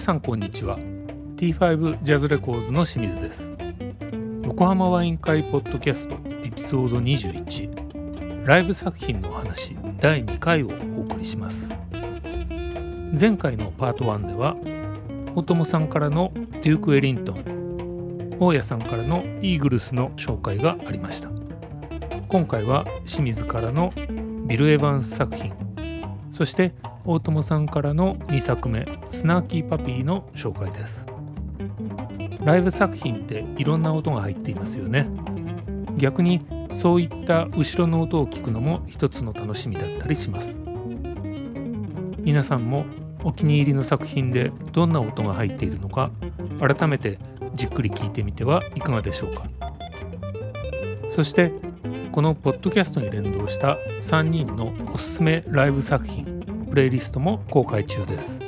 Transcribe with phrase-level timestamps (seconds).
[0.00, 0.78] 皆さんこんにちは。
[1.36, 3.52] T5 ジャズレコーズの清水です。
[4.46, 11.68] 横浜ワイン会ポッドキャストエピソード21ライブ作品のお話第2回をお送りします。
[13.12, 14.56] 前回のパート1では
[15.34, 21.28] 大友さんからのデューク・エリントン大家さんからのイーグルスの紹介がありました。
[22.28, 23.92] 今回は清水からの
[24.46, 25.52] ビル・エヴァンス作品
[26.32, 26.72] そして
[27.10, 31.04] 大友さんからの2作目「スナーキーパピー」の紹介です。
[32.44, 35.08] ライブ作品っていろんな音が入っていますよね。
[35.96, 36.40] 逆に
[36.72, 40.60] そういった後ろの音を聞くのも一つの楽しみだったりします。
[42.20, 42.84] 皆さんも
[43.24, 46.12] お気に入りの作品でどんな音が入っているのか
[46.60, 47.18] 改めて
[47.56, 49.50] じっくり聞いてみてはいかがでしょうか。
[51.08, 51.50] そして
[52.12, 56.29] このポッドキャストに連動した3人のおすすめライブ作品
[56.70, 58.38] プレイリストも公開中です。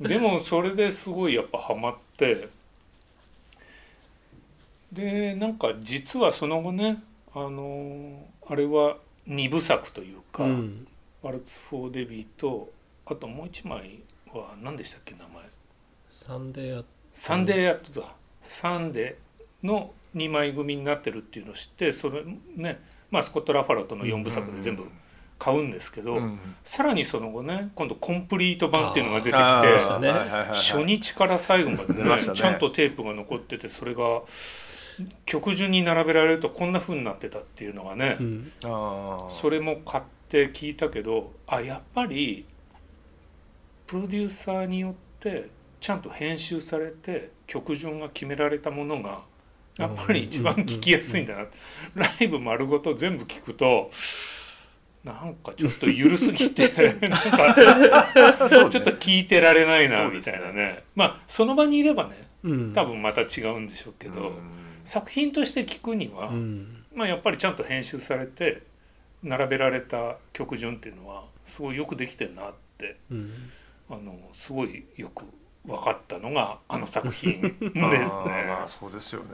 [0.00, 2.48] でもそれですごいやっぱハマって。
[4.92, 7.02] でなんか実はその後ね
[7.34, 8.96] あのあれは
[9.28, 10.86] 2部作というか、うん、
[11.22, 12.70] ワルツ・フォー・デビーと
[13.06, 14.00] あともう一枚
[14.32, 15.44] は何でしたっけ名前。
[16.08, 16.88] Sunday at。
[17.12, 18.14] Sunday at だ。
[18.40, 22.22] サンデーの2枚組になってるっていうのを知ってそれ
[22.56, 22.80] ね
[23.10, 24.84] まあスコット・ラファロとの4部作で全部
[25.38, 30.12] 買うんですけど、うん、さらにその後ね今度コンプリート版っていうのが出てきて、ね、
[30.52, 34.22] 初日から最後までねね、ちゃんとテープが残っててそれが
[35.26, 38.52] 曲順に並べられるとこんなふうになってたっていうのがね、うん、
[39.28, 42.46] それも買って聞いたけどあやっぱり
[43.86, 45.48] プロデューサーによって
[45.80, 49.20] ちゃんと編集されて曲順が決められたものが
[49.78, 51.46] やっぱり一番聞きやすいんだな、
[51.94, 53.90] ライブ丸ごと全部聞くと
[55.04, 56.68] なんかちょっと緩すぎて
[57.08, 57.54] なんか
[58.70, 62.26] ちょっと聞いてられないなみたいなね、ね、まあその場にいればね
[62.74, 64.32] 多分また違うんでしょうけど、
[64.84, 66.30] 作品として聞くには、
[66.94, 68.62] まあやっぱりちゃんと編集されて
[69.22, 72.96] 並べられた曲順っていうのはすごいよくできてるなって、
[73.90, 75.24] あのすごいよく
[75.66, 77.72] 分かったのがあの作品ですね。
[78.48, 79.28] まあそうですよね。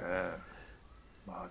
[1.27, 1.49] まあ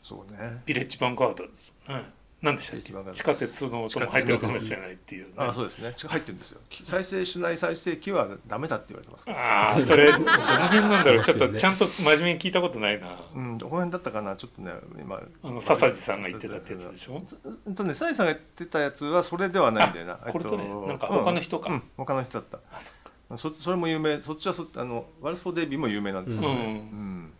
[0.00, 0.62] そうね。
[0.66, 1.72] ビレッジヴァンガードです。
[1.88, 2.20] ね。
[2.42, 3.12] 何でしたっけ？
[3.12, 5.92] 地下鉄の音も入ってるかもしれないっていう、ね、あそうですね。
[5.94, 6.60] 入ってるんですよ。
[6.84, 11.22] 再生しない再生機はダメだって言われてますああそれどの辺なんだろう？
[11.24, 13.14] ちょっとちゃんと真面目に聞いたことないな。
[13.34, 14.36] うんどこ辺だったかな？
[14.36, 17.22] ちょっとね今あの笹地さんが言ってたってやつでしょ？
[17.66, 20.14] うんとね笹地さんが言ってたやつはそれではないんだよな。
[20.14, 22.58] これとねなんか他の人か、うん、他の人だった。
[22.74, 22.99] あそっか
[23.36, 26.68] そそれも有名そっちはそあのワルスフォーデビーも有名なんですよね、うん、う
[27.02, 27.32] ん、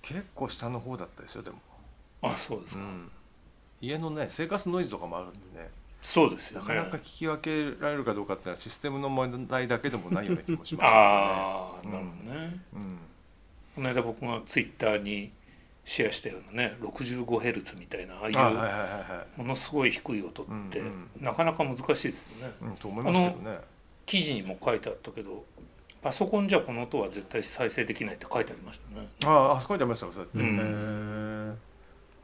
[0.00, 1.58] 結構下の方だったですよでも。
[2.22, 3.10] あそうですか、うん。
[3.80, 5.70] 家のね生活ノイズとかもあるんでね。
[6.00, 12.98] そうですよ、ね、なかなか聞き分けられるかどうかっていうのはシステムの問題だけでもないような気もします、ね、ああなるほどね、うん、
[13.76, 15.30] この間僕がツイッターに
[15.84, 20.82] シェアしたようなね 65Hz みたいなああいうものすごい低い音って、
[21.20, 22.08] なかなか難しいですよ
[22.48, 22.54] ね。
[22.62, 23.58] うん、と思いますけどね。
[24.06, 25.44] 記事にも書いてあったけど
[26.02, 29.08] パソコンじゃこの音は絶対再生できないって書いてありましたね。
[29.24, 30.38] ああ書いてありましたそうやって。
[30.38, 31.58] うん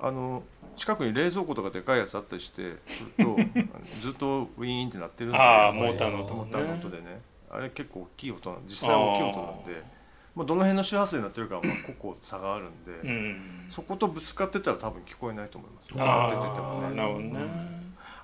[0.01, 0.45] あの
[0.77, 3.37] 近くに冷蔵庫とかでかいやつあったりしてすると
[4.01, 7.21] ずっとウィーンってなってるんであモーターの音モーターの音でね。
[7.51, 9.99] あれ結構大きい音実際大きい音なんで
[10.39, 15.89] まあ、どの辺の周波数になってるかはまあ個々差があるんで、うん、そことぶつかってたら多分聞こえないと思います。
[15.97, 16.95] あ出ててもね。
[16.95, 17.78] なるほどね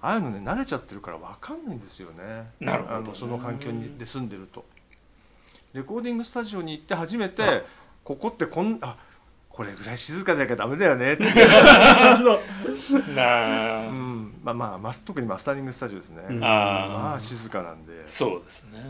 [0.04, 2.50] ああいうのね慣れちゃってるから分かんないんですよね。
[2.60, 3.04] なるほどね。
[3.04, 4.64] あのその環境にで住んでると。
[5.72, 7.64] レコーディングスタジオに行って初めて
[8.04, 8.96] ここってこんあ
[9.48, 11.22] これぐらい静かじゃなきゃダメだよねって。
[13.14, 14.34] なあ、うん。
[14.42, 16.40] まあまあマス特にマスタリングスタジオですね、うん。
[16.40, 18.80] まああ静かなんで、そうですね、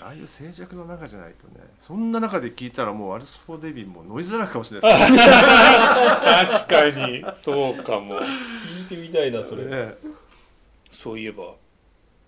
[0.00, 0.06] うん。
[0.06, 5.18] ああいう静寂の中じゃないとねそんな中で聞いたらもうアルスフォーデビーもノイズだらけかもしれないですね。
[5.28, 7.24] 確かに。
[7.32, 8.18] そうかも。
[8.18, 9.94] 聞いてみたいなそれ、ね
[10.90, 11.54] そういえば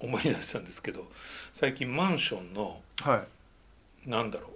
[0.01, 1.07] 思い出したんですけど
[1.53, 3.25] 最近マンションのは
[4.07, 4.09] い。
[4.09, 4.49] なんだろ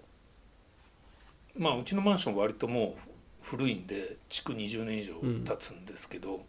[1.57, 1.63] う。
[1.63, 3.01] まあうちのマンション割ともう
[3.43, 6.41] 古いんで築20年以上経つんですけど、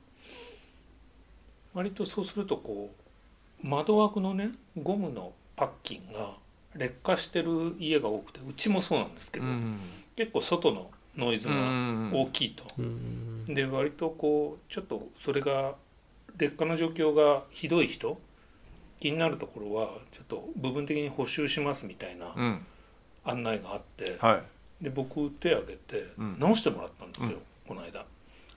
[1.74, 2.90] 割とそうするとこ
[3.64, 6.32] う窓枠のねゴムのパッキンが
[6.76, 9.80] 劣化してる家が多くてうちもそうなんですけど、うん。
[10.16, 11.54] 結構外のノイズが
[12.14, 12.64] 大きいと。
[12.78, 13.46] うん。
[13.46, 15.76] で割とこうちょっとそれが
[16.38, 18.20] 劣化の状況がひどい人？
[19.00, 22.66] 気になるところはちょっと部分的に補修しますみたいなうん。
[23.26, 24.44] 案内があっては
[24.82, 24.84] い。
[24.84, 26.40] で僕手挙げてうん。
[26.40, 27.42] 直してもらったんですよ、うん。
[27.68, 28.06] この間。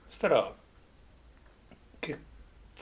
[0.08, 0.52] そしたら
[2.00, 2.18] 結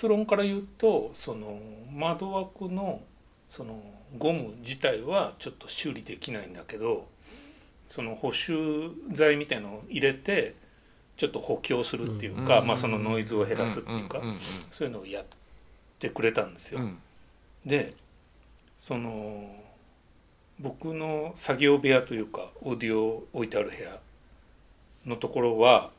[0.08, 1.58] 論から言うとその
[1.92, 3.02] 窓枠の
[3.48, 3.82] その
[4.18, 7.08] ゴム自体はちょっと修理できないんだけど
[7.88, 10.54] その補修剤みたいのを入れて
[11.16, 14.20] ちょっと補強するっていうか、まあ、そのノイズを減らすっていうか、
[14.70, 15.24] そういうのをやっ
[15.98, 16.80] てくれたんですよ。
[16.80, 16.98] うん
[17.64, 17.94] で
[18.78, 19.50] その
[20.60, 23.98] 僕の作業部屋というかオーディオを置いてある部屋
[25.04, 25.90] のところは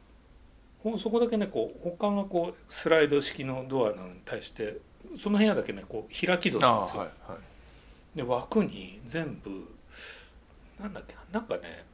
[0.97, 4.77] そこだけねこう他がこうスライド式のドアなのに対して
[5.19, 7.01] その部屋だけねこう開き戸なんですよ。
[7.01, 7.39] はいはい
[8.15, 9.51] で枠に全部
[10.81, 11.85] なんだっけななんかね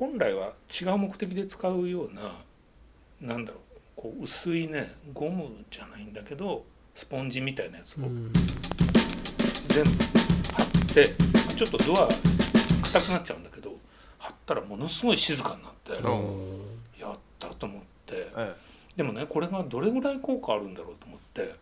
[0.00, 2.32] 本来は違う目的で使うような
[3.20, 3.60] なんだろう
[3.94, 6.64] こう薄いねゴムじゃないんだけど
[6.94, 8.32] スポンジみたいなやつをうん。
[9.66, 9.90] 全部
[10.54, 11.14] 貼って
[11.54, 12.08] ちょっとドア
[12.82, 13.74] 硬くなっちゃうんだけど
[14.18, 16.60] 貼ったらものすごい静かになってうん。
[16.98, 18.26] やったと思って。
[18.36, 18.54] え
[18.96, 21.54] でもねこれがどれぐらい効果あるんだろうと思って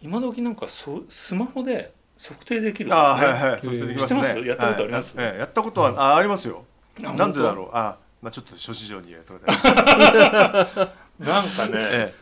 [0.00, 3.00] 今時なんかそスマホで測定できるんですね。
[3.00, 3.96] ああはいはいますね。
[3.96, 4.38] 知ってます？
[4.40, 5.16] やったことあります？
[5.16, 5.26] はい。
[5.26, 6.64] やええやったことはあありますよ。
[6.64, 7.70] あなんでだろう？
[7.72, 10.76] あまあちょっと諸事情にとあります
[11.18, 12.14] なんかね、え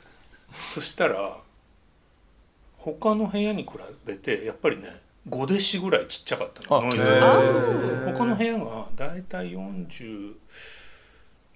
[0.75, 1.38] そしたら
[2.78, 3.70] 他の部屋に比
[4.05, 7.08] べてやっぱりね5デシぐらいちっちゃかったあのノイズ
[8.14, 10.34] 他の部屋がだいたい40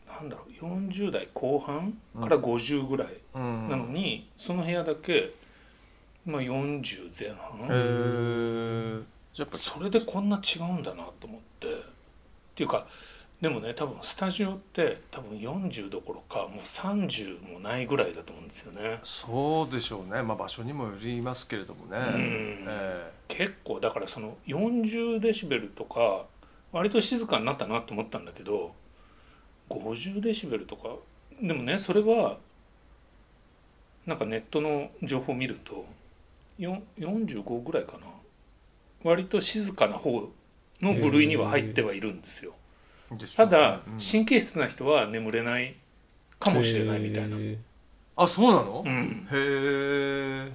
[0.07, 3.69] なんだろう40代後半から50ぐらいえうん。
[3.69, 5.33] なのに、その部屋だけ、
[6.25, 9.05] まあ、40前半、
[9.37, 11.67] やっぱそれでこんな違うんだなと思って
[12.55, 12.87] っていうか
[13.41, 19.01] でもね多分スタジオって多分40どころかもう30もないぐらいだと思うんですよね。
[19.03, 20.23] そうでしょうね。
[20.23, 21.99] まあ場所にもよりますけれどもね。
[21.99, 22.65] ん。
[22.67, 26.27] え結構だからその40デシベルとか
[26.73, 28.73] 割と静かになったなと思ったんだけど
[29.69, 30.91] 50デシベルとか
[31.43, 32.39] でもねそれは
[34.07, 35.85] なんかネットの情報を見ると
[36.59, 38.07] よ45ぐらいかな。
[39.03, 40.31] 割と静かな方
[40.81, 42.55] の部類には入ってはいるんですよ。
[43.37, 43.99] ただうん。
[43.99, 45.77] 神経質な人は眠れない
[46.39, 47.37] かもしれないみたいな。
[47.39, 47.59] へ
[48.17, 48.83] あそうなの？
[48.85, 50.53] うん、へえ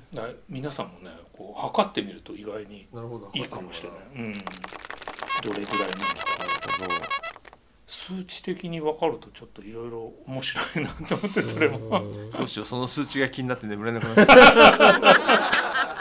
[0.47, 2.87] 皆さんもねこう測ってみると意外に
[3.33, 3.99] いいかもしれない。
[4.15, 4.19] う。
[4.29, 4.39] ん、ど
[5.53, 6.37] れぐらいなんだか。
[6.79, 6.87] な。
[6.87, 7.05] るほど。
[7.87, 11.77] 数値的に分かるとちょっといろいろ面白いなと思ってそれも。
[11.77, 11.79] う
[12.27, 12.31] ん。
[12.31, 15.98] どうしようその数値が気になって眠れなくなっちゃったね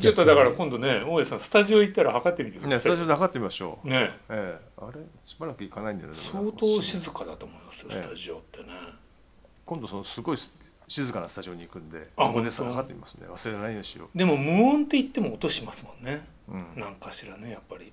[0.00, 2.92] ちょっとだから今度ね大江さんスタジオ行ったら測ってみてくねださい。
[2.92, 3.88] スタジオで測ってみましょう。
[3.88, 4.10] ね。
[4.28, 4.66] ええ。
[4.78, 5.00] あれ？
[5.22, 6.52] しばらく行かないんだよ相ね。
[6.56, 7.96] 当静かだと思いますよええ。
[7.96, 8.68] スタジオってね。
[9.66, 10.36] 今度そのすごい
[10.88, 13.26] 静かなスタジオに行くんであそこで測ってみますね。
[13.30, 16.26] 忘れないようにしよでも無音って言っても音しますもんね。
[16.48, 17.92] う、うん、なんかしらねやっぱり。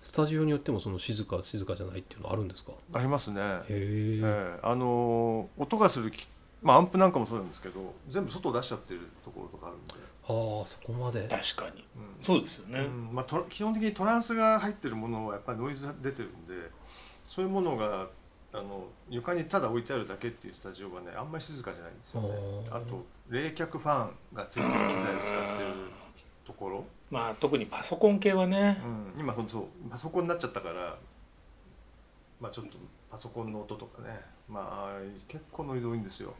[0.00, 2.72] スタジオによってもその静か静かじゃないっていうのあるんですか？
[2.94, 3.40] ありますね。
[3.40, 3.60] へえ。
[3.68, 4.58] ええ。
[4.62, 6.26] あのー音がするき
[6.62, 9.92] まあアンプなんかもそうなんですけど全部外出しちゃってるところとかあるんで、
[10.30, 11.26] ああそこまで。
[11.28, 11.84] 確かに。
[11.96, 12.22] うん。
[12.22, 13.14] そうですよね、うん。
[13.14, 16.54] まあ、トラ基本的にトランスが入ってるものはやっぱりノイズが出てるんで
[17.26, 18.08] そういうものが
[18.52, 22.28] あの床にただ置いてあるだけっていうスタジオがねあんまり静かじゃないんですよね。
[22.70, 25.72] あと冷却ファンがついてる機材を使ってる
[26.44, 28.82] ところ、まあ特にパソコン系はね。
[29.14, 30.98] うん、今そのそうパソコンになっちゃったから
[32.40, 32.76] まあちょっと
[33.08, 34.20] パソコンの音とかね。
[34.48, 36.34] まあ結構ノイズ多いんですよ。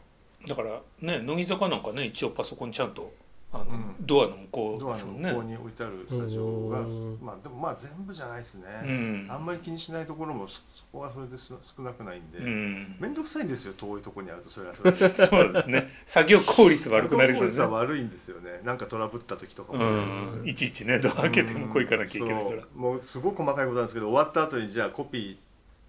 [0.49, 3.13] だからね乃木坂なんかね一応パソコンちゃんと
[3.53, 3.97] あの、うん。
[4.01, 5.29] ドアの向こうドアのですもんね。
[5.31, 7.19] 向こうに置いてあるスタジオがうん。
[7.21, 9.27] まあでもまあ全部じゃないですね、うん。
[9.29, 12.97] あんまり気にしないところもそそこはそれです少なくないんで、うん。
[13.01, 14.75] 面倒くさいんですよ遠いところにあるとそれは。
[14.75, 15.91] それでそうですね。
[16.07, 17.67] 作業効率悪くなりそうですね。
[17.67, 18.61] 効率は悪いんですよね。
[18.65, 20.49] なんかトラブった時とかもうね、ん。
[20.49, 25.37] いちいちねドア開けて向こう行かなきゃいけないからもうすごく細かいことなんですけど終わった後にじゃあコピー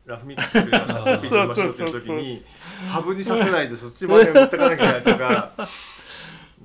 [0.10, 1.00] ラフミックス作りました。
[1.00, 2.44] コピー取りましょうっていう時に
[2.90, 5.52] ハブにさせないでそっちまで持ってかなきゃいけないとか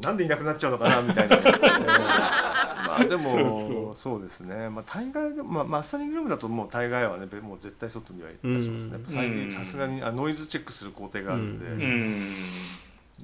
[0.02, 4.22] なんでいなくなっちゃうのかなみたいな、う んまあでもそうそう。
[4.22, 8.96] ですね、まあ、大概でまあ、マスタリングルームだともう大概はねもう絶対外には出しますね。
[8.96, 9.06] うん。
[9.06, 9.48] 最うん。
[9.48, 11.80] 近さすがにあノイズチェックする工程があるんで、うん。
[11.82, 12.34] うん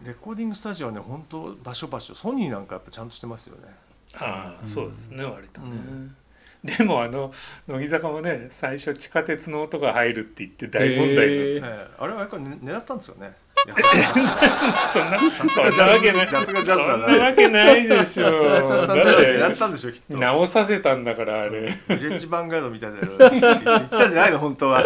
[0.05, 3.75] レコーディングスタジオはね本当場所場所ソニーなんかやっぱちゃんとしてますよね。
[4.15, 6.17] ああそうですね割とね、うん。
[6.65, 7.33] でもあの
[7.69, 11.95] 乃木坂もね最初地下鉄の音が入るって言って大問題になって、ええ。
[11.99, 13.35] あれはやっぱりね狙ったんですよね
[14.93, 16.29] そんなそすがんなわけない。
[16.29, 17.07] さすがジャズだな。
[17.09, 18.61] そんなわけないでしょ。
[18.61, 21.61] さんだっだって狙てったんでしょきっと直させたんだからあれ。
[21.61, 23.19] ヴィレッジヴァンガードみたいなの。
[23.19, 24.85] 言ってたんじゃないの本当は。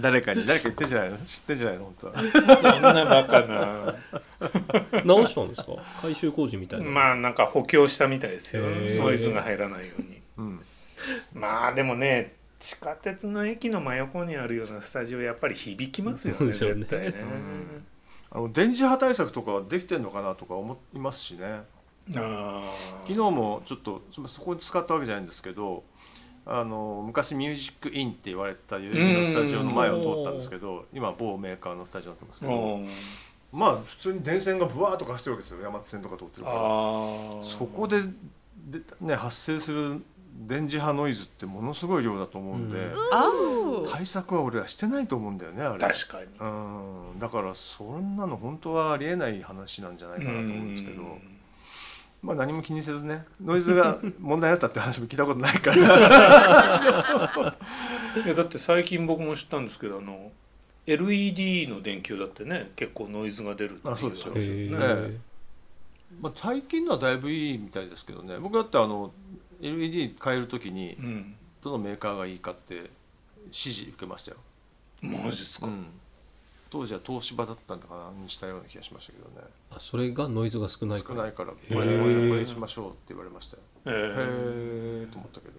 [0.00, 0.46] 誰かに。
[0.46, 1.18] 誰か言ってんじゃないの？
[1.18, 2.14] 知ってんじゃないの本当は。
[2.58, 3.94] そんなバカな。
[5.04, 5.72] 直したんですか？
[6.00, 6.86] 改修工事みたいな。
[6.90, 8.62] まあなんか補強したみたいですよ。
[8.62, 9.02] へー。
[9.02, 10.22] ノイズが入らないように。
[10.38, 10.60] うん。
[11.34, 12.34] まあでもね
[12.66, 16.52] 地下鉄の駅の真横にあるようなスタジオやっぱり響きますよねね。
[16.52, 17.14] 絶対ね。
[18.28, 21.62] あの電磁波対策とかはできてんのかなとか思いますしね。
[22.16, 22.72] あ
[23.04, 25.84] 昨日もちょっとそそこに使ったわけじゃないんですけど
[26.44, 32.80] あの昔ミュージックインって言われた有名なスタジオの前を通ったんですけど今某メーカーのスタジオになってますけあど
[33.52, 35.62] まあ普通に電線がブワーッとか走ってるわけですよ。
[35.62, 36.56] 山手線とか通ってるから。
[36.58, 36.62] あ
[37.42, 38.00] そこで
[38.66, 40.02] で、ね、発生する
[40.46, 43.90] 電磁波ノイズってものすごい量だと思うんで、うん。
[43.90, 45.78] 対策は俺はしてないと思うんだよねあれ。
[45.78, 46.26] 確かに。
[46.38, 46.44] う
[47.16, 47.18] ん。
[47.18, 51.02] だからそんなの本当はありえない話なんじゃないかなと思うんですけど、
[52.22, 55.76] まあ何も気にせずねノイズが 問題だったって話も聞いたことないから。
[58.24, 60.32] いやだって最近僕も知ったんですけどあの
[60.86, 64.34] LED の電球だってね結構ノイズが出るっていうあそうですよ。
[64.34, 64.40] ね
[64.80, 65.18] え。
[66.20, 68.38] まあ最近のはだいぶいいみたいですけどね。
[68.38, 69.12] 僕だってあの
[69.60, 71.36] LED 変える時にうん。
[71.66, 72.74] どのメーカーがいいかって
[73.46, 74.36] 指示受けましたよ、
[75.02, 75.86] マジですか、うん、
[76.70, 79.46] 当時は東芝だったんだかなにしたような気がしましたけどね。
[79.72, 81.16] あそれがノイズが少ないから。
[81.16, 83.62] 少ないからこれこにしましょうって言われましたよ。
[83.86, 85.54] えへーえと思ったけど。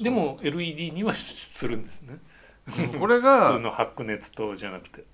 [0.00, 2.18] でも LED には するんですね。
[3.00, 5.04] これ 普が通の白熱灯じゃなくて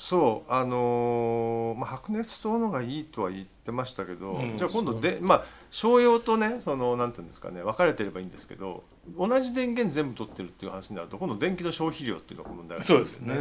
[0.00, 4.56] そうあのーまあ、白熱灯のがいいとは言ってましたけど、うん。
[4.56, 8.82] じゃあ今度でまあ商用とねそのなんていうんですかね分かれてればいいんですけど
[9.18, 13.36] 同じ電源全部取ってるっていう話になると今度電気の消費量っていうのが問題があそうですね。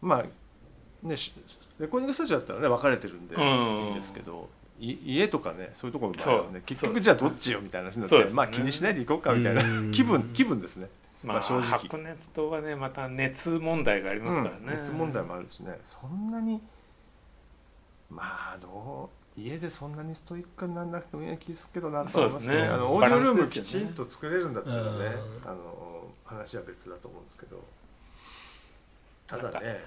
[0.00, 1.34] まあねし
[1.78, 3.42] レコーディングスタジオだったらね分かれてるんでうん。
[3.42, 4.48] いいんですけど、
[4.80, 8.30] い家とかねそういうところの場合はね結局じゃあどっちよみたいな話になって、ね。
[8.32, 9.90] まあ気にしないでいこうかみたいなうん。
[9.92, 10.88] 気分気分ですね。
[11.22, 11.78] まあまあ正直。
[11.78, 15.78] 白熱灯はねまた熱問題がありますからね、うん熱問題もあるしね。
[15.84, 16.60] そんなに
[18.10, 18.22] ま
[18.54, 22.68] あどう家でそんなにストイックにならなくてもいい気するけどなと思いますそうですね。
[22.68, 24.92] あのオーディオルームきちんと作れるんだったらねうん。
[25.44, 27.62] あの話は別だと思うんですけど
[29.36, 29.84] たなんかだね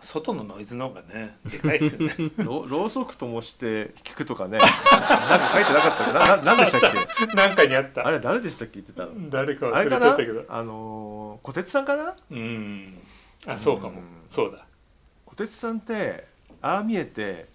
[0.00, 2.14] 外のノイズの方がねでかいですよね。
[2.38, 7.26] ろろうそくともして聞くとかねなんか書いてなかったなななんでしたっけ？
[7.34, 8.06] なんかにあった。
[8.06, 9.30] あれ誰でしたっけ言ってたの？
[9.30, 10.44] 誰か忘れちゃったけど。
[10.48, 12.14] あの小鉄さんかな？
[12.30, 12.98] うん
[13.46, 14.22] あそうかも、うん。
[14.26, 14.66] そうだ。
[15.26, 16.28] 小鉄さんって
[16.60, 17.48] ああ見えて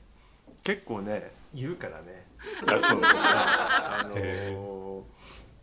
[0.63, 2.25] 結構ね言うからね。
[2.65, 3.01] あそう。
[3.01, 3.09] だ
[4.01, 5.03] あの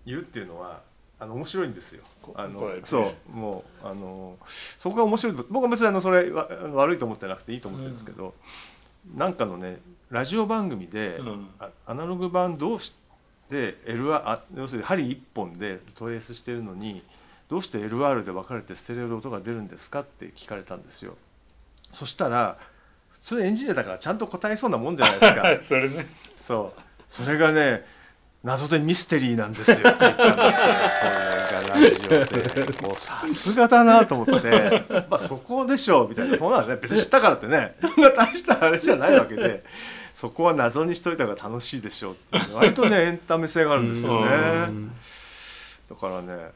[0.07, 0.83] 言うっていうのは
[1.25, 2.03] あの面白いんですよ。
[2.35, 8.35] あのそうもうあのーそこが面白い僕は別にあのそれ悪いと思ってなくていいと思ってるんですけど、
[9.17, 9.79] なんかのね
[10.11, 12.95] ラジオ番組で、うんあアナログ版どうし
[13.49, 17.03] て LR あ要するに針1本でトレースしてるのに
[17.49, 21.17] どうして LR で分かれてステレオで音が出るんですかって聞かれたんですよ。
[21.93, 22.59] そしたら
[23.09, 25.57] 普通エンジニアだからちゃんと答えそうなもんじゃないですか。
[25.67, 27.87] それねそうそれがね
[28.45, 29.77] 謎でミステリーなんですよ。
[29.77, 32.79] って言ったんですよこれがラジオで。
[32.87, 34.85] もうさすがだなと思って。
[35.09, 36.37] まあそこでしょうみたいな。
[36.37, 36.77] そんなのね。
[36.77, 37.75] 別に知ったからってね。
[37.81, 39.65] そんな大したあれじゃないわけで。
[40.13, 42.57] そこは謎にしといた方が楽しいでしょうっていう。
[42.57, 44.31] 割とねエンタメ性があるんですようね
[44.67, 44.91] ん。
[45.89, 46.51] だからね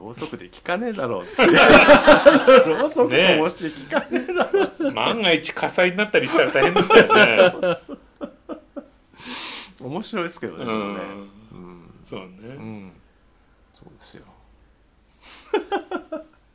[0.00, 1.46] ろうそくで聞かねえだろうって。
[1.46, 7.78] ろうそくともして聞かねえだろう万が一火災になったりしたら大変ですよね
[9.80, 10.84] 面白いですけどねうでもね。
[10.84, 11.30] んうん。
[12.04, 12.92] そうね、うん、
[13.74, 14.24] そうですよ。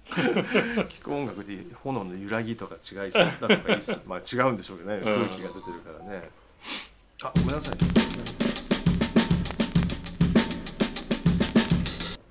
[0.12, 5.04] 聞く音楽で炎の揺らぎとか違いそうだとかいいっすまあ違うんでしょうけどね、うん。
[5.04, 6.30] 空気が出てるからね。
[7.24, 7.76] あごめんなさい。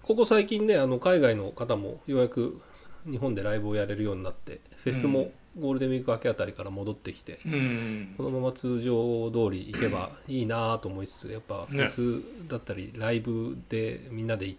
[0.02, 2.60] ここ最近ねあの海外の方もようやく
[3.08, 8.14] 日本でライブをやれるようになってフェスもゴールデンウィーク明けあたりから戻ってきて、うん。
[8.16, 14.54] このまま通常通り行けばいいなと思いつつやっぱフねェスだったりライブでみんなで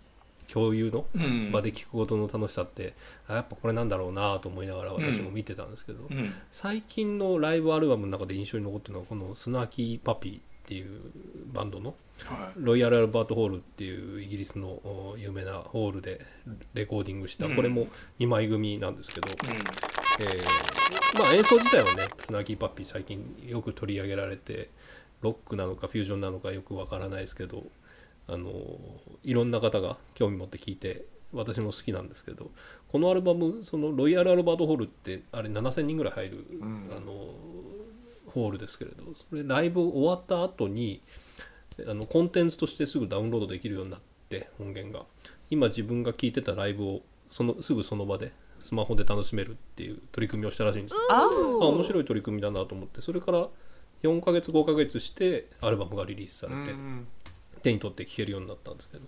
[0.51, 1.51] 共有のうん。
[1.51, 2.93] 場で聞くことの楽しさって、
[3.27, 6.33] あやっぱこれなんだろうなと思いながら私も見てたんですけど、うん。
[6.49, 11.01] 最近のライブアルバムの中で印象に残ってるのはこのスナーキーパピーっていう
[11.53, 11.95] バンドの
[12.25, 16.21] はロイヤル・アルバート・ホールっていうイギリスのお有名なホールで
[16.73, 17.55] レコーディングした、うん。
[17.55, 17.87] これも
[18.19, 19.33] 2枚組なんですけど、い
[20.19, 24.69] えーまあ、演奏自体はねスナーキーパッピー最近よく取り上げられて
[25.21, 27.63] ロックなのかフュージョンなのかよくわからないですけど
[28.27, 28.51] あの
[29.23, 32.51] いろんな方が興味持って聴いて私も好きなんですけど
[32.91, 36.89] このアルバムそのロイヤル・アルバート・ホールってあれ7000人ぐらい入る、ん。
[36.95, 37.33] あの
[38.27, 41.01] ホールですけれどそれライブ終わった後に
[41.87, 43.99] あのコンテンツとしてすぐダウンロードできるようになっ
[44.29, 45.05] て音源が。
[45.49, 50.99] 今自分が聴いてたライブをそのすぐその場でスマホで楽しめるっていう取り組みをしたらしいんですよ。
[51.09, 51.27] あ
[51.67, 53.01] 面白い取り組みだなと思って。
[53.01, 53.47] それから
[54.03, 57.07] 4ヶ月5ヶ月してアルバムがリリースされてうん
[57.61, 59.03] 手に取って聴けるようになったんですけど。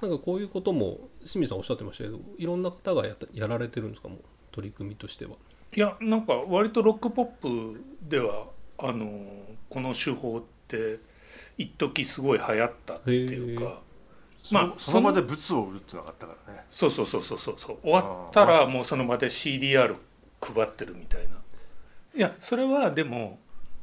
[0.00, 4.08] なんかこういうことも清水さんおっしゃってましたけどいろんな方がややられてるんですか？
[4.08, 4.18] もう
[4.52, 5.32] 取り組みとしては。
[5.76, 7.26] いやなんか割とロックポッ
[7.74, 8.46] プでは
[8.78, 9.20] あの
[9.68, 10.98] この手法って
[11.58, 13.89] 一時すごい流行ったっていうへかそ
[14.52, 16.64] まあその場で物を売るってのがあったからね。
[16.68, 19.96] そうそうそうそうそうそう終わったらもうその場で CDR
[20.40, 21.36] 配ってるみたいな。
[22.14, 23.38] いやそれはでも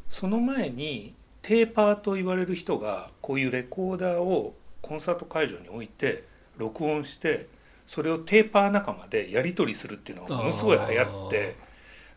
[0.09, 6.25] その前にテーパーと言われる人がこういうレコーダーをコンサート会場に置いて
[6.57, 7.47] 録音して
[7.85, 11.55] それをテーパー仲間でやり取りするっていうのがものすごい流行って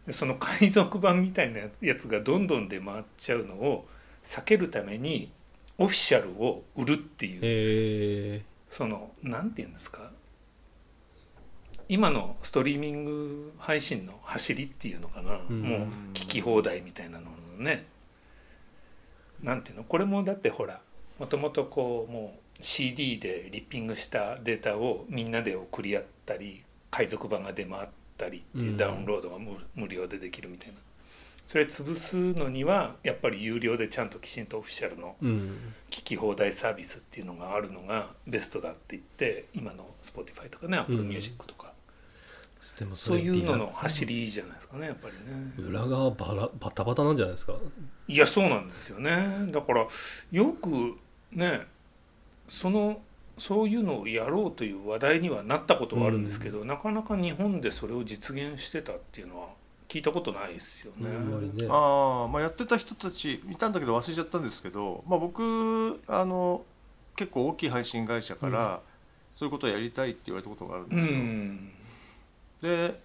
[0.06, 3.86] でその海賊版みたいなやつがどんどん出回っちゃうのを
[4.24, 5.30] 避けるために
[5.80, 10.12] オフィシャルを売るっていうえそのなんて言うんですか
[11.88, 15.62] 今のストリーミング配信の走りっていうのかな、うん。
[15.62, 15.80] もう
[16.14, 17.24] 聞き放題みたいなの
[17.58, 17.86] のね。
[19.42, 20.82] なんていうのこれもだってほら
[21.18, 27.88] もともとこうもう CD でリッピングしたデータをみんなで送り合ったり海賊版が出回っ
[28.18, 28.76] たりっていううん。
[28.76, 30.74] ダウンロードが無無料でできるみたいな
[31.46, 35.16] それ潰すのにはやっぱり有料でちゃんときちんとオフィシャルの
[35.90, 41.08] 聞き放題サービスっていうのがあるのがベストだって言って今の Spotify とかね Apple うん。
[41.08, 41.72] Music とか、
[42.78, 45.52] でもそういうのの走りじゃないですかねやっぱりね。
[45.58, 47.54] 裏側バラバタバタなんじゃないですか？
[48.06, 49.50] いやそうなんですよね。
[49.50, 49.86] だから
[50.30, 50.96] よく
[51.32, 51.62] ね
[52.46, 53.00] その
[53.38, 59.48] そういうのをやろうという話題にはなったことはあるんですけど、なかなか日本でそれを実現してたっていうのは
[59.90, 61.10] 聞いたことないですよね。
[61.10, 66.62] あんああまあやってた人たちいたんだけど忘れちゃったんですけど、まあ、僕あの
[67.16, 68.80] 結構大きい配信会社から、
[69.34, 71.18] そういうことをやりたいって言われたことがあるんうですよ。
[71.18, 71.72] ん
[72.62, 73.00] で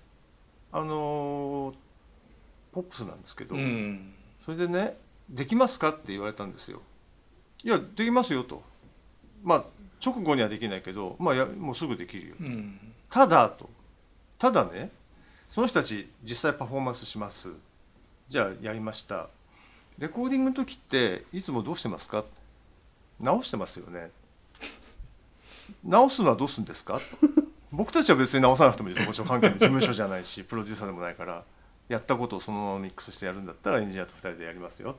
[0.71, 1.74] あの
[2.71, 4.13] ポップスなんですけど、うん
[4.45, 4.95] それでね
[5.28, 6.84] 「できますか?」って言われたんですよ。
[7.63, 8.62] いやできますよと。
[9.43, 9.65] まあ
[10.06, 12.36] 直後にはできないけど、まあ、やもうすぐできるよ。
[12.39, 13.69] うんただと
[14.38, 14.91] ただね
[15.50, 17.50] その人たち実際パフォーマンスします。
[18.28, 19.30] じゃあやりました。
[19.98, 22.26] レコーディングの時っていつもどうしてますか？
[23.20, 24.10] 直してますよね。
[25.84, 27.00] 直すのはどうするんですか？
[27.72, 31.44] 僕たちは別に直さなくてもいいですもちろん関係の事務所じゃないしプロデューサーでもないから。
[31.88, 34.96] やったことをそのままミックスしてやるんだったらエンジニアと2人でやりますよ。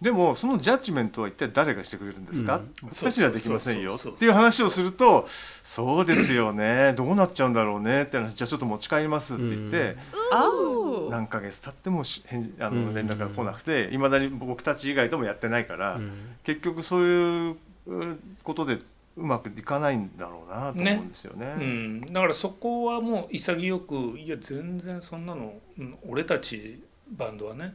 [0.00, 2.70] でもそのジャッジメントは一体誰がしてくれるんですか、うん。
[2.82, 3.94] 僕たちにはできませんよ。
[3.94, 5.26] っていう話をすると
[5.62, 6.94] そうですよね。
[6.96, 8.02] どうなっちゃうんだろうね。
[8.04, 8.34] って話。
[8.34, 9.96] じゃあちょっと持ち帰りますって言って、
[10.32, 11.10] Oh.
[11.10, 12.86] 何ヶ月経ってもし返事あうん。
[12.86, 16.36] の連絡が来なくていまだに僕たち以外ともやってないから、うん。
[16.44, 18.78] 結局そういううことで
[19.16, 21.54] うまくいかないんだろうなと思うんですよね。
[21.58, 27.74] うん、だからそこはもう潔くいや全然そんなの、うん俺たちバンドはね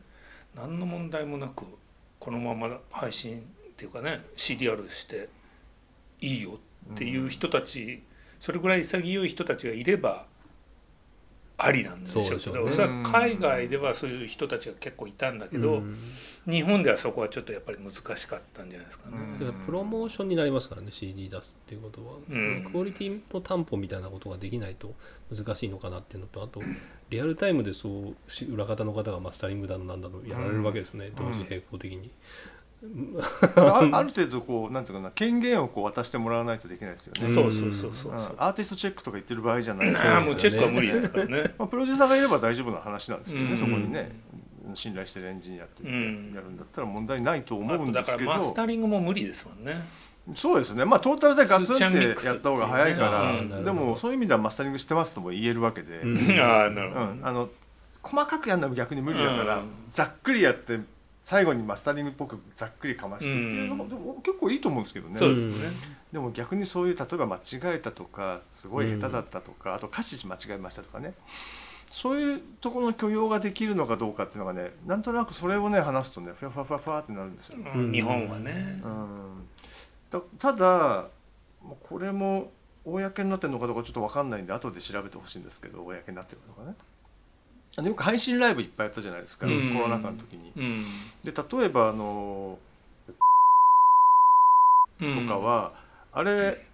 [0.56, 1.66] 何の問題もなく
[2.20, 3.44] このまま配信っ
[3.76, 5.30] ていうかね CDR して
[6.22, 6.60] いいよ
[6.94, 8.04] っていう人たち、
[8.40, 10.28] それぐらい潔い人たちがいれば
[11.58, 12.72] ありなんでしょうけうね。
[12.72, 15.96] それは海外ではそういう人たちが結構いたんだけど、うん。
[16.48, 19.18] 日本ではそこはちょっとやっぱり難しかったんじゃないですかね。
[19.42, 19.54] うん。
[19.66, 22.68] プロモーションになりますからね CD 出すっていうことは、うん。
[22.70, 24.94] クオリティの担保みたいなことができないと
[25.34, 26.62] 難しいのかなっていうのとあと
[27.10, 31.16] リアルタイムでそうし裏方の方がマスタリングだのなんだのやられるわけですね、うん。
[31.16, 32.12] 同時並行的に、
[33.58, 37.28] あ ある程度こうなんていうかな権限をこう渡してもらわないとできないですよね。
[37.28, 38.14] そうそうそうそう。
[38.38, 41.44] アーティストチェックとか言ってる場合じゃないですもうチェックは無理ですからね。
[41.58, 43.58] まあ、プロデューサーがいれば大丈夫な話なんですけどね、うん。
[43.58, 44.12] そこにね
[44.74, 46.34] 信頼してるエンジニアというかうん。
[46.36, 49.84] やるんだったら問題ないと思うんですけど、からマスタリングも無理ですもんね。
[50.34, 50.86] そうですね。
[50.86, 56.40] まあトータルでガツンってやった方が早いかってら、でもそういう意味ではマスタリングしてますとも言えるわけで、うん。
[56.40, 57.20] ああなるほど、うん。
[57.22, 57.50] あの
[58.02, 59.64] 細かくやるのは逆に無理だから、うん。
[59.88, 60.80] ざっくりやって
[61.26, 63.90] 最後にマスタリングっぽくざっくりかましてっていうのも、うん。
[63.90, 65.16] でも結構いいと思うんですけどね。
[65.16, 65.56] そうですね、
[66.14, 67.40] でも逆にそういう例えば間違
[67.78, 71.16] えたとかすごい下手だったとか、あと歌詞間違えましたとかね。
[71.90, 77.60] そういうところの許容ができるのかどうかっていうのがねなんとなくそれをね話すとねふわふわふわふわってなるんですよ。
[77.74, 77.92] うん。
[77.92, 78.82] 日本はね。
[78.84, 79.48] う、ん、
[80.12, 81.08] たただ
[81.90, 82.52] これも
[82.84, 86.76] 公になってるのかどうかちょっと分かんないんで後で調べてほしいんですけど公になってるのかね。
[87.78, 89.74] あのよく配信ライブいっぱいやったじゃないですか、うん。
[89.74, 90.52] コロナ禍の時に。
[90.56, 90.86] うん。
[91.24, 92.58] で例えばあの
[95.02, 95.74] うんとかは、
[96.14, 96.66] あれ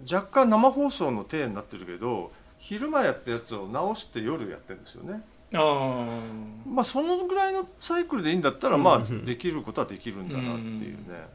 [0.00, 5.22] 若干生放送の体になってるけど昼間やったやつを直して夜やってるんですよね。
[5.54, 8.82] ああまあそのぐらいのサイクルでいいんだったら、うん。
[8.82, 11.28] まあできることはできるんだなっていうね。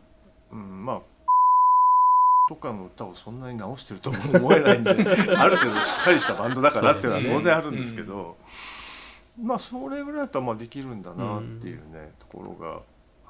[0.52, 1.02] うん、まあ
[2.48, 4.92] とかの歌をそんなに直してるとも思えないんで
[5.38, 8.38] ある程度しっかりしたバンドだからっていうのは当然あるんですけど、
[9.42, 12.82] まあそれぐらいだったらまあできるんだなっていうね、ところが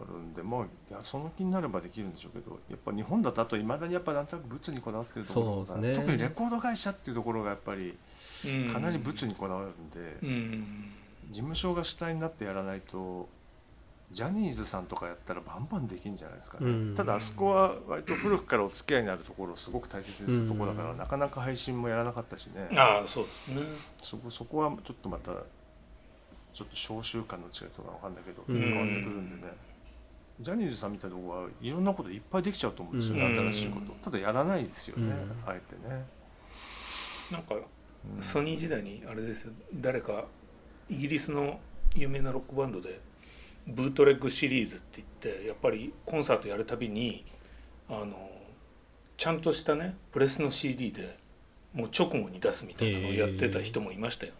[0.01, 5.93] あるんでまあいやその気になればできるんでしょうけどやっぱ日本だとあといまだにやっぱなんとなく物にこだわってるところが、ね。
[5.93, 7.95] 特にレコード会社っていうところがやっぱり
[8.73, 10.91] かなり物にこだわるんで、うん。
[11.29, 13.29] 事務所が主体になってやらないと
[14.13, 16.95] ジャニーズさんとかやったらバンバンできるんじゃないですかね、うん。
[16.95, 20.97] ただあそこは割と古くからお付き合いになるところをすごく大切にするところだから、うん。
[20.97, 22.69] なかなか配信もやらなかったしね。
[22.77, 23.61] ああそうですね。
[23.97, 25.31] そこそこはちょっとまた
[26.53, 28.59] ちょっと召集感の違いとかわかんないけど、うん。
[28.59, 29.53] 変わってくるんでね。
[30.39, 33.51] ジャニーズさんみたいなとこはいろんなこといっぱいできちゃうと思うんですよね、うん。
[33.51, 33.93] 新しいこと。
[34.03, 35.49] ただやらないですよね、うん。
[35.49, 36.05] あえてね、
[37.31, 38.21] なんかうん。
[38.21, 39.53] ソニー時代にあれですよ。
[39.75, 40.25] 誰か
[40.89, 41.59] イギリスの
[41.95, 42.99] 有名なロックバンドで
[43.67, 47.25] ブートレッグシリーズって言ってやっぱりコンサートやるたびに
[47.89, 48.29] あの
[49.17, 51.17] ちゃんとしたねプレスの CD で
[51.73, 54.39] もう直後に出すみたいなのをやってた人もいましたよ、ね。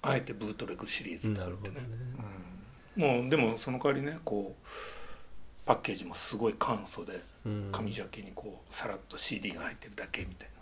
[0.00, 1.76] あえてブートレッグシリーズってあるってね。
[1.76, 1.90] なるほ
[2.22, 3.18] どね。
[3.18, 3.22] うん。
[3.22, 7.68] もうでもその代わりねこうパッケージもすごい簡素でうん。
[7.72, 10.57] 紙ジャケにこうさらっと CD が入ってるだけみたいな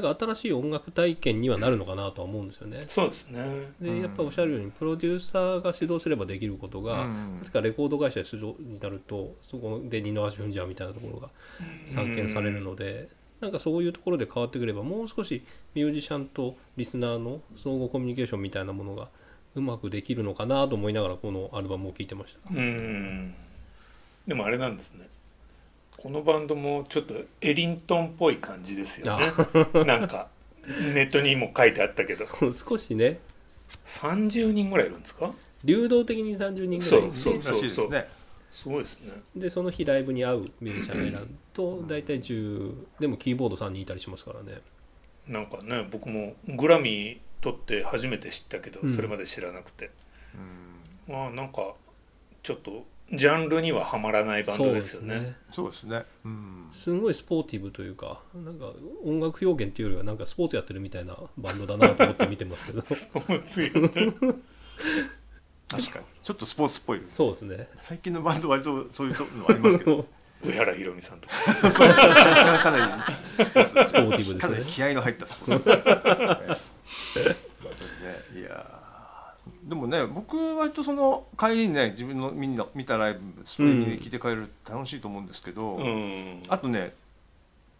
[0.00, 2.78] んか新しい音楽体験にはなるのかなとは思うんですよね。
[2.78, 3.72] なそうですね。
[3.80, 7.38] でやっぱおっしゃるようにプロデューサーが主導すればできることが、うん。
[7.40, 11.30] いつかレコード会社主導になるとそこで二の足踏んじゃうみたいなところが
[11.86, 13.08] 散見されるので、
[13.40, 15.42] なんかそういうところで変わってくればもう少し
[15.74, 19.08] ミュージシャンとリスナーの相互コミュニケーションみたいなものが
[19.54, 22.54] うまくできるのかなと思いながらこのアルバムを聴いてました。
[22.54, 23.34] うん。
[24.26, 25.08] でもあれなんですね
[26.00, 29.84] このバンドもちょっとエリントンっぽい感じですよね。
[29.84, 30.28] なんか
[30.94, 32.24] ネットにも書いてあったけど。
[32.52, 33.18] 少しね。
[33.84, 35.32] 30人ぐらいいるんですか？
[35.64, 38.06] 流動的に30人ぐらいいてそうらしいですね。
[38.50, 39.20] すごいですね。
[39.36, 44.60] でその日ライブに合うミュージシャンを選ぶと大体10でもキーボード3人いたりしますからね。
[45.26, 48.94] なんかね僕もグラミー取って初めて知ったけど、うん。
[48.94, 49.90] それまで知らなくて。
[51.08, 51.14] うん。
[51.14, 51.74] まあなんか
[52.42, 55.36] ちょっとジャンルにははまらないバンドですよね。
[55.48, 56.04] そうですね。
[56.24, 56.68] うん。
[56.72, 58.66] すごいスポーティブというかなんか
[59.04, 62.82] 音楽表現っていうよりはなんかスポーツやってるみたいなバンドだなと思って見てますけど。
[62.82, 62.94] そ
[63.34, 63.70] う強い。
[63.70, 63.92] 確
[65.90, 66.04] かに。
[66.22, 67.00] ちょっとスポーツっぽい。
[67.00, 67.68] そうですね。
[67.78, 70.06] 最近のバンド割とそういうのありますけど。
[70.44, 71.34] 上原ひろみさんとか。
[71.72, 72.92] かなり
[73.32, 74.40] スポーツスポーティブですね。
[74.40, 76.56] かなり気合の入ったスポー
[77.14, 77.36] ツ
[79.68, 86.42] でもね僕割とその帰りにね自分のみんな見たライブそれに聞いて帰る楽しいと思うんですけど、うん。
[86.48, 86.94] あとね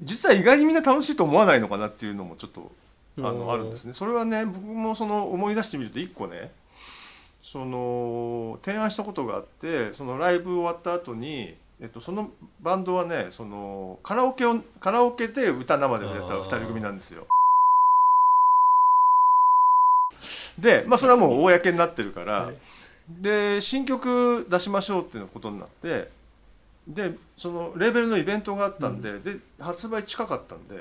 [0.02, 2.70] 実は意外にみんな楽しいと思わないのかなっていうのもちょっと
[3.16, 3.94] あのあるんですね。
[3.94, 6.52] それはね僕もその思い出してみると一個ね
[7.42, 17.26] その提案したことがあってそのライブ終わった後にえっとそのバンドはねそのカラオケをカラオケで歌生で歌ったあー2人組なんですよ。
[20.58, 22.56] でまあそれはもう公になってるから、はい。
[23.08, 26.10] で新曲出しましょうっていうことになって
[26.86, 30.76] でそのレーベルのイベントがあったんで,、で発売近かったんで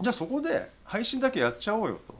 [0.00, 2.14] じゃあそこで配信だけやっちゃおうよと。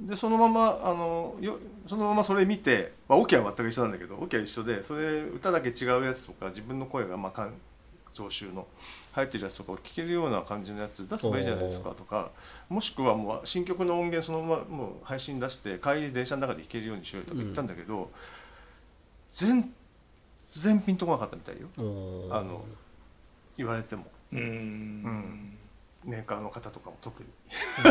[0.00, 7.48] でそのままあのよそのままそれ見て、まあ、オケは全く一緒なんだけどオケは一緒でそれ歌だけ違うやつとか自分の声がまあか
[8.12, 8.66] 聴衆の
[9.12, 12.30] 入ってるやつとかを聴けるような感じのやつ出せばいいじゃないですかとか
[12.68, 18.10] もしくはもう新曲の音源そのままもう配信出して帰り電車の中で弾けるようにしようよとか言ったんだけど、
[19.30, 19.70] 全
[20.48, 21.68] 然ピンとこなかったみたいよ。
[21.78, 22.64] うんあの
[23.56, 24.06] 言われても。
[24.32, 24.38] うん。
[24.40, 25.58] うん。
[26.04, 27.28] メーカーの方とかも特に。
[27.84, 27.88] う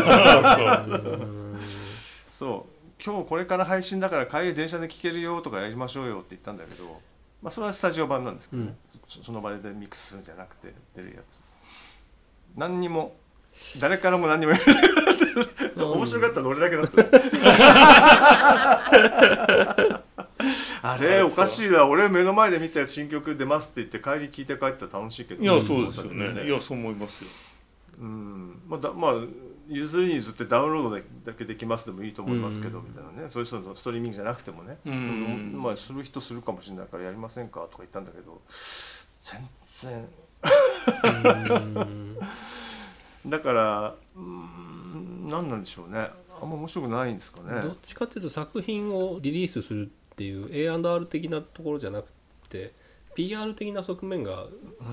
[1.56, 1.60] ん。
[2.28, 2.82] そう。
[3.04, 7.00] 今日これから配信だから帰り電車で聴けるよとかやりましょうよって言ったんだけど、
[7.42, 11.40] まあ、それはスタジオ版なんですけどね、そその場でミックスするんじゃなくて出るやつ。
[12.56, 13.16] 何にも
[13.80, 14.92] 誰からも何にも言われない。
[15.74, 17.02] 面白かったの俺だけだった。
[20.82, 25.42] あれおかしいな俺目の前で見た新曲出ますって言って帰り聞いて帰ったら楽しいけど。
[25.42, 26.46] いやそうですよね。
[26.46, 27.30] いやそう思いますよ。
[28.00, 28.60] うん。
[28.68, 29.14] まあだまあ
[29.68, 38.40] ゆずにずってダウンロードだけできますでもいいと思いますけど、みたいなねそういう人のストリーミングじゃなくてもね、うんまあする人するかもしれないからやりませんかとか言ったんだけど
[39.18, 40.08] 全然
[43.26, 46.08] だからうん何なんでしょうね
[46.40, 52.08] あんま面白くないんですかねどっちかっていうと作品をリリースするっていう A&R 的なところじゃなく
[52.48, 52.72] て
[53.14, 54.46] PR 的な側面が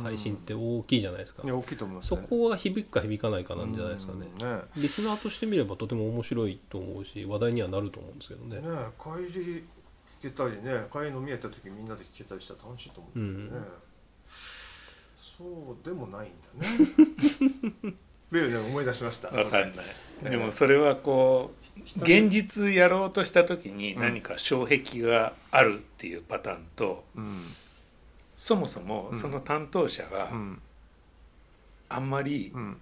[0.04, 4.58] 配信って大きいじゃないですか、いや大きいと思いますそねこは響くか響かないかなんじゃないですかね、うん。
[4.58, 8.58] ねリスナーとしてみればとても面白いと思うし話題にはなると思うんですけどね。
[8.58, 8.62] ね
[9.02, 9.64] 帰り
[10.22, 13.68] 聞けたりね帰り飲み屋行った時みんなで聞けたりしたら楽しいと思うんだけどね、
[14.28, 17.96] そうでもないんだね。
[18.32, 19.30] ベルね思い出しました。
[19.30, 19.86] わかんない。
[20.24, 27.56] ねでもそれはこう現実やろうとした時に何か障壁があるっていうパターンとうん
[28.42, 29.20] そもそもうん。
[29.20, 30.62] その担当者がうん。
[31.90, 32.78] あんまりうん。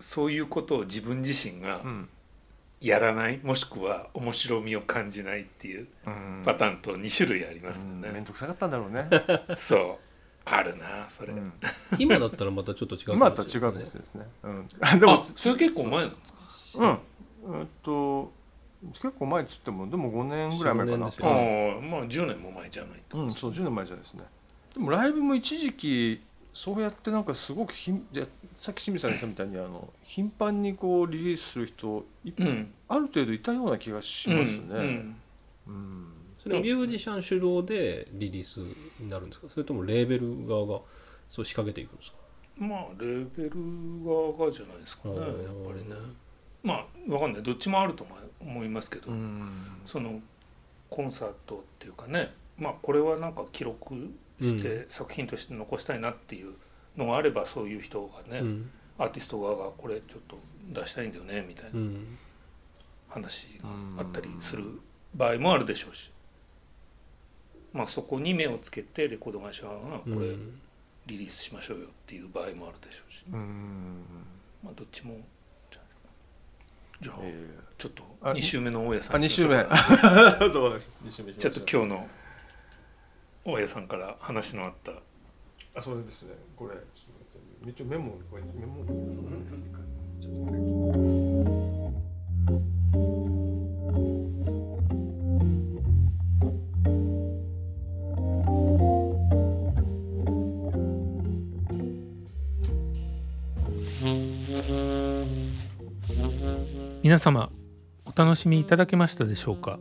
[0.00, 2.08] そういうことを自分自身がうん。
[2.80, 6.42] やらないもしくは面白みを感じないっていううん。
[6.44, 8.00] パターンと2種類ありますようん。
[8.00, 8.20] 面ね。
[8.20, 9.08] 倒くさかったんだろうね、
[9.56, 10.04] そう。
[10.44, 11.32] あるなそれ。
[11.34, 11.52] うん。
[11.98, 16.16] 今だったらまたちょっと違うかも今とは違うかもしれないしれないですね、うん、でもあそれ結構前なんで
[16.56, 17.00] すか？
[17.46, 17.60] うん。
[17.60, 18.32] えっと
[18.92, 20.96] 結構前っつってもでも5年ぐらい前かな。
[20.96, 23.18] 4-5年ですあよあまあ10年も前じゃないと。
[23.18, 24.24] うんそう10年前じゃないですね
[24.74, 26.20] でもライブも一時期
[26.52, 32.72] そうやってなんかすごくひんじゃさっき清水さんが言ったみたいにあの頻繁にこうリリースする人いうん。
[32.88, 35.16] ある程度いたような気がしますね、うんうん。
[35.66, 36.06] うん。
[36.38, 38.58] それはミュージシャン主導でリリース
[38.98, 39.48] になるんですか？
[39.48, 40.80] それともレーベル側が
[41.28, 42.16] そう仕掛けていくんですか？
[42.58, 43.50] まあレーベル
[44.04, 45.96] 側がじゃないですかねやっうんぱりね。
[46.62, 47.42] まあわかんない。
[47.42, 49.52] どっちもあると思い思いますけど、うん。
[49.86, 50.20] その
[50.88, 52.32] コンサートっていうかね。
[52.58, 53.94] まあこれはなんか記録
[54.44, 56.54] して作品として残したいなっていう
[56.96, 58.70] のがあればそういう人がね、うん。
[58.98, 62.18] アーティスト側がこれちょっと出したいんだよねみたいなうん。
[63.08, 64.64] 話があったりする
[65.14, 66.10] 場合もあるでしょうし、
[67.72, 70.60] まあそこに目をつけてレコード会社がこれうん。
[71.06, 74.04] リリースしましょうよっていう場合もあるでしょうし、うん。
[74.62, 75.14] まあどっちも
[75.70, 76.08] じゃないですか。
[77.00, 77.48] じゃあ、え
[77.78, 79.64] ちょっとあ2週目の大家さん2週 目。
[81.32, 82.08] ちょっと今日の
[83.44, 84.92] 大家さんから話のあった。
[85.74, 86.34] あそうですね。
[86.56, 89.60] これちょっと待って一応メモこれメモちょっと待って
[107.02, 107.50] 皆様
[108.04, 109.78] お楽しみいただけましたでしょうか？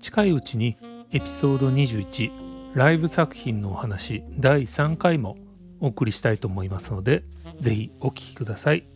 [0.00, 0.76] 近いうちに
[1.12, 2.30] エピソード21
[2.74, 5.36] ライブ作品のお話第3回も
[5.80, 7.22] お送りしたいと思いますので
[7.60, 8.86] ぜひお聴きください。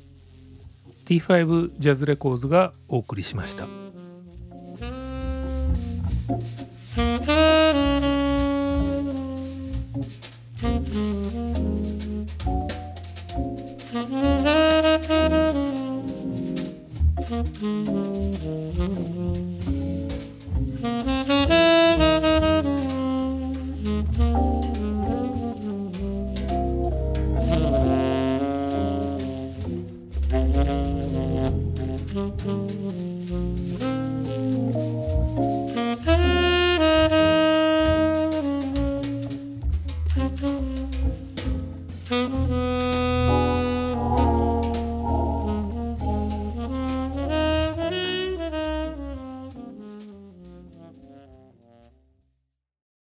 [1.07, 3.67] T5 ジャズレコーズがお送りしました「